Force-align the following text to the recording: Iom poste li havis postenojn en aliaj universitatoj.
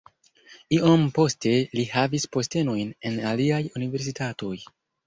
Iom 0.77 1.03
poste 1.17 1.53
li 1.81 1.85
havis 1.91 2.27
postenojn 2.39 2.93
en 3.11 3.25
aliaj 3.35 3.65
universitatoj. 3.83 4.57